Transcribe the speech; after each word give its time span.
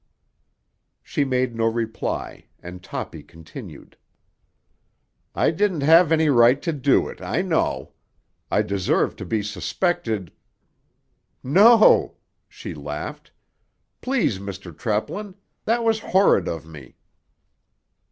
She 1.03 1.23
made 1.23 1.55
no 1.55 1.67
reply, 1.67 2.47
and 2.59 2.81
Toppy 2.81 3.21
continued: 3.21 3.97
"I 5.35 5.51
didn't 5.51 5.81
have 5.81 6.11
any 6.11 6.27
right 6.27 6.59
to 6.63 6.73
do 6.73 7.07
it, 7.07 7.21
I 7.21 7.43
know. 7.43 7.93
I 8.49 8.63
deserve 8.63 9.15
to 9.17 9.25
be 9.25 9.43
suspected——" 9.43 10.31
"No!" 11.43 12.15
she 12.49 12.73
laughed. 12.73 13.31
"Please, 14.01 14.39
Mr. 14.39 14.75
Treplin! 14.75 15.35
That 15.65 15.83
was 15.83 15.99
horrid 15.99 16.47
of 16.47 16.65
me." 16.65 16.95